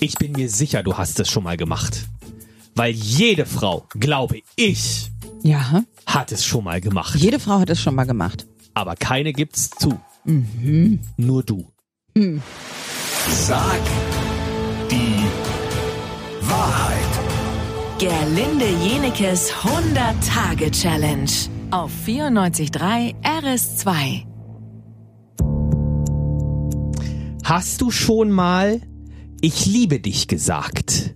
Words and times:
Ich 0.00 0.14
bin 0.14 0.32
mir 0.32 0.48
sicher, 0.48 0.82
du 0.82 0.96
hast 0.96 1.20
es 1.20 1.28
schon 1.30 1.44
mal 1.44 1.56
gemacht. 1.56 2.06
Weil 2.74 2.92
jede 2.92 3.44
Frau, 3.46 3.86
glaube 3.98 4.40
ich, 4.56 5.10
Ja. 5.42 5.82
hat 6.06 6.32
es 6.32 6.44
schon 6.44 6.64
mal 6.64 6.80
gemacht. 6.80 7.14
Jede 7.16 7.38
Frau 7.38 7.58
hat 7.60 7.70
es 7.70 7.80
schon 7.80 7.94
mal 7.94 8.04
gemacht. 8.06 8.46
Aber 8.74 8.94
keine 8.96 9.32
gibt's 9.32 9.70
zu. 9.70 9.98
Nur 11.16 11.42
du. 11.42 11.66
Sag 13.28 13.80
die 14.90 15.24
Wahrheit. 16.42 16.96
Gerlinde 17.98 18.66
Jenekes 18.82 19.52
100-Tage-Challenge 19.52 21.30
auf 21.70 21.90
94.3 22.06 23.14
RS2. 23.22 24.24
Hast 27.44 27.80
du 27.80 27.90
schon 27.90 28.30
mal 28.30 28.80
Ich 29.40 29.66
liebe 29.66 30.00
dich 30.00 30.28
gesagt? 30.28 31.14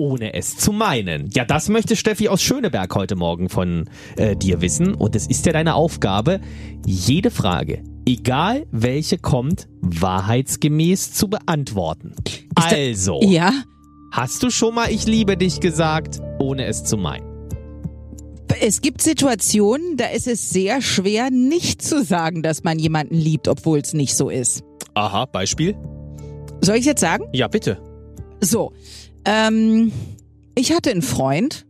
Ohne 0.00 0.34
es 0.34 0.56
zu 0.56 0.72
meinen. 0.72 1.28
Ja, 1.34 1.44
das 1.44 1.68
möchte 1.68 1.96
Steffi 1.96 2.28
aus 2.28 2.42
Schöneberg 2.42 2.94
heute 2.94 3.14
Morgen 3.14 3.48
von 3.48 3.88
äh, 4.16 4.34
dir 4.34 4.60
wissen. 4.60 4.94
Und 4.94 5.14
es 5.14 5.26
ist 5.26 5.46
ja 5.46 5.52
deine 5.52 5.74
Aufgabe, 5.74 6.40
jede 6.86 7.30
Frage, 7.30 7.84
egal 8.06 8.66
welche 8.72 9.18
kommt, 9.18 9.68
wahrheitsgemäß 9.80 11.12
zu 11.12 11.28
beantworten. 11.28 12.14
da- 12.54 12.62
Also, 12.74 13.20
Ja. 13.22 13.52
hast 14.12 14.42
du 14.42 14.50
schon 14.50 14.74
mal 14.74 14.90
Ich 14.90 15.06
liebe 15.06 15.36
dich 15.36 15.60
gesagt, 15.60 16.20
ohne 16.40 16.64
es 16.66 16.84
zu 16.84 16.96
meinen? 16.96 17.26
Es 18.60 18.80
gibt 18.80 19.02
Situationen, 19.02 19.96
da 19.96 20.06
ist 20.06 20.26
es 20.26 20.50
sehr 20.50 20.82
schwer, 20.82 21.30
nicht 21.30 21.82
zu 21.82 22.02
sagen, 22.04 22.42
dass 22.42 22.64
man 22.64 22.78
jemanden 22.78 23.14
liebt, 23.16 23.48
obwohl 23.48 23.78
es 23.80 23.92
nicht 23.92 24.14
so 24.16 24.30
ist. 24.30 24.62
Aha, 24.94 25.24
Beispiel? 25.26 25.74
Soll 26.64 26.76
ich 26.76 26.84
jetzt 26.84 27.00
sagen? 27.00 27.24
Ja, 27.32 27.48
bitte. 27.48 27.82
So, 28.40 28.72
ähm, 29.24 29.92
ich 30.54 30.72
hatte 30.72 30.90
einen 30.90 31.02
Freund, 31.02 31.66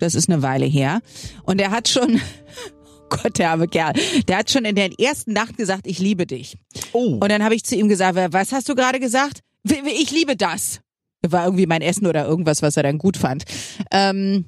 das 0.00 0.16
ist 0.16 0.28
eine 0.28 0.42
Weile 0.42 0.66
her, 0.66 1.00
und 1.44 1.58
der 1.58 1.70
hat 1.70 1.88
schon, 1.88 2.20
Gott, 3.10 3.38
der 3.38 3.50
arme 3.50 3.68
Kerl, 3.68 3.92
der 4.26 4.38
hat 4.38 4.50
schon 4.50 4.64
in 4.64 4.74
der 4.74 4.90
ersten 4.98 5.32
Nacht 5.32 5.56
gesagt, 5.56 5.86
ich 5.86 6.00
liebe 6.00 6.26
dich. 6.26 6.58
Oh. 6.92 7.18
Und 7.20 7.28
dann 7.28 7.44
habe 7.44 7.54
ich 7.54 7.64
zu 7.64 7.76
ihm 7.76 7.88
gesagt, 7.88 8.18
was 8.32 8.50
hast 8.50 8.68
du 8.68 8.74
gerade 8.74 8.98
gesagt? 8.98 9.40
Ich 9.62 10.10
liebe 10.10 10.36
das. 10.36 10.80
War 11.22 11.44
irgendwie 11.44 11.66
mein 11.66 11.80
Essen 11.80 12.06
oder 12.06 12.26
irgendwas, 12.26 12.60
was 12.60 12.76
er 12.76 12.82
dann 12.82 12.98
gut 12.98 13.16
fand. 13.16 13.44
Ähm, 13.90 14.46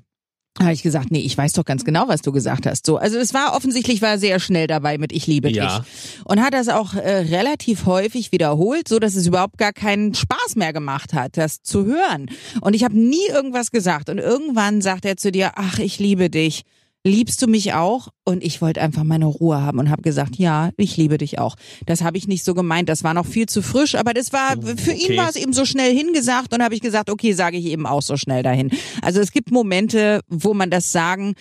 habe 0.59 0.73
ich 0.73 0.83
gesagt, 0.83 1.11
nee, 1.11 1.21
ich 1.21 1.37
weiß 1.37 1.53
doch 1.53 1.65
ganz 1.65 1.85
genau, 1.85 2.09
was 2.09 2.23
du 2.23 2.33
gesagt 2.33 2.67
hast. 2.67 2.87
So, 2.87 2.97
also 2.97 3.19
es 3.19 3.35
war 3.35 3.55
offensichtlich 3.55 4.01
war 4.01 4.19
sehr 4.19 4.41
schnell 4.41 4.67
dabei 4.67 4.97
mit 4.97 5.13
ich 5.13 5.27
liebe 5.27 5.51
Ja. 5.51 5.81
dich 5.81 5.89
und 6.25 6.41
hat 6.43 6.55
das 6.55 6.69
auch 6.69 6.95
äh, 6.95 6.99
relativ 7.01 7.85
häufig 7.87 8.33
wiederholt, 8.33 8.89
so 8.89 8.99
dass 8.99 9.17
es 9.17 9.27
überhaupt 9.27 9.59
gar 9.59 9.73
keinen 9.73 10.15
Spaß 10.15 10.57
mehr 10.57 10.73
gemacht 10.73 11.13
hat, 11.13 11.37
das 11.37 11.63
zu 11.63 11.85
hören. 11.85 12.31
Und 12.63 12.75
ich 12.75 12.85
habe 12.85 12.99
nie 12.99 13.27
irgendwas 13.29 13.71
gesagt 13.71 14.09
und 14.09 14.19
irgendwann 14.19 14.81
sagt 14.81 15.05
er 15.05 15.17
zu 15.17 15.31
dir, 15.31 15.53
ach, 15.57 15.79
ich 15.79 15.99
liebe 15.99 16.31
dich. 16.31 16.63
Liebst 17.07 17.41
du 17.41 17.47
mich 17.47 17.73
auch? 17.73 18.09
Und 18.25 18.43
ich 18.43 18.61
wollte 18.61 18.81
einfach 18.81 19.05
meine 19.05 19.27
Ruhe 19.27 19.63
haben 19.63 19.79
und 19.79 19.91
habe 19.91 20.03
gesagt, 20.03 20.37
ja, 20.37 20.71
ich 20.77 20.97
liebe 20.97 21.19
dich 21.19 21.39
auch. 21.39 21.55
Das 21.87 22.03
habe 22.03 22.19
ich 22.19 22.27
nicht 22.27 22.43
so 22.43 22.53
gemeint, 22.53 22.89
das 22.89 23.05
war 23.05 23.15
noch 23.15 23.27
viel 23.27 23.47
zu 23.47 23.63
frisch, 23.63 23.95
aber 23.95 24.13
das 24.13 24.33
war 24.33 24.57
für 24.77 24.91
ihn 24.91 25.05
Okay. 25.07 25.17
war 25.17 25.29
es 25.29 25.37
eben 25.37 25.53
so 25.53 25.65
schnell 25.65 25.95
hingesagt 25.95 26.53
und 26.53 26.65
habe 26.65 26.75
ich 26.75 26.81
gesagt, 26.81 27.09
okay, 27.09 27.33
sage 27.33 27.59
ich 27.59 27.67
eben 27.67 27.87
auch 27.87 28.03
so 28.03 28.17
schnell 28.17 28.43
dahin. 28.43 28.73
Also 29.03 29.21
es 29.21 29.31
gibt 29.31 29.53
Momente, 29.53 30.21
wo 30.27 30.53
man 30.53 30.69
das 30.69 30.91
sagen 30.91 31.35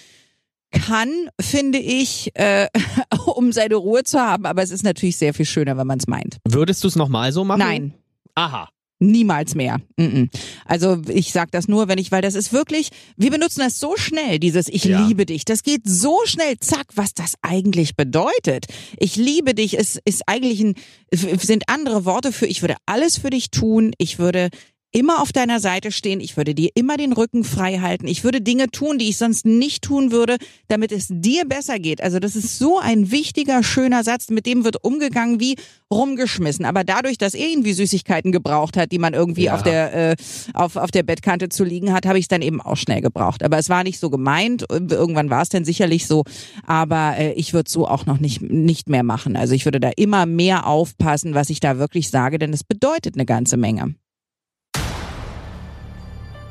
kann, 0.71 1.09
finde 1.41 1.79
ich, 1.79 2.29
äh, 2.35 2.67
um 3.35 3.51
seine 3.51 3.75
Ruhe 3.75 4.03
zu 4.03 4.19
haben, 4.19 4.45
aber 4.45 4.61
es 4.61 4.69
ist 4.69 4.83
natürlich 4.83 5.17
sehr 5.17 5.33
viel 5.33 5.45
schöner, 5.45 5.77
wenn 5.77 5.87
man 5.87 5.97
es 5.97 6.05
meint. 6.05 6.37
Würdest 6.47 6.83
du 6.83 6.87
es 6.89 6.95
nochmal 6.95 7.31
so 7.31 7.43
machen? 7.43 7.59
Nein. 7.59 7.93
Aha. 8.35 8.69
Niemals 8.99 9.55
mehr. 9.55 9.79
Mm-mm. 9.99 10.29
Also 10.65 11.01
ich 11.07 11.31
sag 11.31 11.51
das 11.51 11.67
nur, 11.67 11.87
wenn 11.87 11.97
ich, 11.99 12.11
weil 12.11 12.21
das 12.21 12.35
ist 12.35 12.51
wirklich, 12.51 12.89
wir 13.17 13.31
benutzen 13.31 13.59
das 13.59 13.79
so 13.79 13.95
schnell, 13.95 14.39
dieses 14.39 14.67
Ich 14.67 14.83
Ja. 14.85 15.05
liebe 15.07 15.25
dich. 15.25 15.45
Das 15.45 15.63
geht 15.63 15.81
so 15.85 16.19
schnell, 16.25 16.57
zack, 16.59 16.87
was 16.95 17.13
das 17.13 17.35
eigentlich 17.41 17.95
bedeutet. 17.95 18.65
Ich 18.97 19.15
liebe 19.15 19.53
dich 19.53 19.75
ist, 19.75 20.01
ist 20.05 20.23
eigentlich 20.27 20.59
ein, 20.61 20.75
sind 21.11 21.69
andere 21.69 22.03
Worte 22.05 22.31
für, 22.31 22.47
ich 22.47 22.61
würde 22.61 22.75
alles 22.85 23.17
für 23.17 23.29
dich 23.29 23.51
tun, 23.51 23.93
ich 23.99 24.19
würde 24.19 24.49
immer 24.95 25.21
auf 25.21 25.33
deiner 25.33 25.59
Seite 25.59 25.91
stehen, 25.91 26.21
ich 26.21 26.37
würde 26.37 26.55
dir 26.55 26.69
immer 26.73 26.95
den 26.95 27.11
Rücken 27.11 27.43
frei 27.43 27.79
halten, 27.79 28.07
ich 28.07 28.23
würde 28.23 28.39
Dinge 28.39 28.69
tun, 28.69 28.97
die 28.97 29.09
ich 29.09 29.17
sonst 29.17 29.45
nicht 29.45 29.83
tun 29.83 30.11
würde, 30.11 30.37
damit 30.69 30.93
es 30.93 31.07
dir 31.09 31.43
besser 31.45 31.79
geht. 31.79 32.01
Also 32.01 32.19
das 32.19 32.35
ist 32.35 32.57
so 32.57 32.79
ein 32.79 33.11
wichtiger, 33.11 33.61
schöner 33.61 34.03
Satz, 34.03 34.29
mit 34.29 34.45
dem 34.45 34.63
wird 34.63 34.83
umgegangen 34.83 35.39
wie 35.41 35.57
rumgeschmissen. 35.91 36.63
Aber 36.65 36.83
dadurch, 36.85 37.17
dass 37.17 37.33
er 37.33 37.47
irgendwie 37.47 37.73
Süßigkeiten 37.73 38.31
gebraucht 38.31 38.77
hat, 38.77 38.91
die 38.93 38.97
man 38.99 39.13
irgendwie 39.13 39.45
Ja. 39.45 39.55
auf 39.55 39.63
der 39.63 40.11
äh, 40.11 40.15
auf, 40.53 40.77
auf 40.77 40.91
der 40.91 41.03
Bettkante 41.03 41.49
zu 41.49 41.63
liegen 41.65 41.91
hat, 41.93 42.05
habe 42.05 42.17
ich 42.17 42.25
es 42.25 42.29
dann 42.29 42.41
eben 42.41 42.61
auch 42.61 42.77
schnell 42.77 43.01
gebraucht. 43.01 43.43
Aber 43.43 43.57
es 43.57 43.67
war 43.69 43.83
nicht 43.83 43.99
so 43.99 44.09
gemeint. 44.09 44.65
Irgendwann 44.69 45.29
war 45.29 45.41
es 45.41 45.49
dann 45.49 45.65
sicherlich 45.65 46.07
so. 46.07 46.23
Aber 46.65 47.17
äh, 47.17 47.33
ich 47.33 47.53
würde 47.53 47.69
so 47.69 47.87
auch 47.87 48.05
noch 48.05 48.19
nicht 48.19 48.41
nicht 48.41 48.89
mehr 48.89 49.03
machen. 49.03 49.35
Also 49.35 49.53
ich 49.53 49.65
würde 49.65 49.79
da 49.81 49.91
immer 49.97 50.25
mehr 50.25 50.67
aufpassen, 50.67 51.33
was 51.33 51.49
ich 51.49 51.59
da 51.59 51.77
wirklich 51.77 52.09
sage, 52.09 52.39
denn 52.39 52.53
es 52.53 52.63
bedeutet 52.63 53.15
eine 53.15 53.25
ganze 53.25 53.57
Menge. 53.57 53.95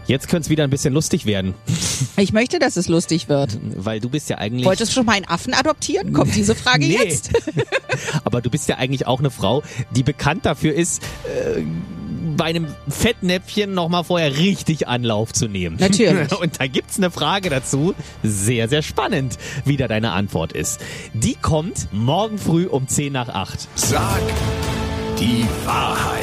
Jetzt 0.06 0.28
könnte 0.28 0.46
es 0.46 0.50
wieder 0.50 0.64
ein 0.64 0.70
bisschen 0.70 0.92
lustig 0.94 1.26
werden, 1.26 1.54
Ich 2.16 2.32
möchte, 2.32 2.58
dass 2.58 2.76
es 2.76 2.88
lustig 2.88 3.28
wird. 3.28 3.58
weil 3.76 4.00
du 4.00 4.08
bist 4.08 4.28
ja 4.28 4.38
eigentlich. 4.38 4.66
Wolltest 4.66 4.92
du 4.92 4.94
schon 4.96 5.06
mal 5.06 5.12
einen 5.12 5.24
Affen 5.26 5.54
adoptieren? 5.54 6.12
Kommt 6.12 6.34
diese 6.34 6.54
Frage 6.54 6.86
Nee. 6.86 6.98
jetzt? 7.02 7.30
Aber 8.24 8.40
du 8.40 8.50
bist 8.50 8.68
ja 8.68 8.76
eigentlich 8.76 9.06
auch 9.06 9.20
eine 9.20 9.30
Frau, 9.30 9.62
die 9.90 10.02
bekannt 10.02 10.44
dafür 10.46 10.74
ist, 10.74 11.02
äh, 11.24 11.62
bei 12.36 12.44
einem 12.46 12.66
Fettnäpfchen 12.88 13.74
nochmal 13.74 14.02
vorher 14.04 14.36
richtig 14.36 14.88
Anlauf 14.88 15.32
zu 15.32 15.46
nehmen. 15.46 15.76
Natürlich. 15.78 16.32
Und 16.40 16.60
da 16.60 16.66
gibt's 16.66 16.96
eine 16.98 17.10
Frage 17.10 17.48
dazu. 17.48 17.94
Sehr, 18.22 18.68
sehr 18.68 18.82
spannend, 18.82 19.38
wie 19.64 19.76
da 19.76 19.86
deine 19.88 20.10
Antwort 20.12 20.52
ist. 20.52 20.80
Die 21.12 21.36
kommt 21.36 21.88
morgen 21.92 22.38
früh 22.38 22.66
um 22.66 22.88
10 22.88 23.12
nach 23.12 23.28
8. 23.28 23.68
Sag 23.76 24.20
die 25.20 25.44
Wahrheit. 25.64 26.22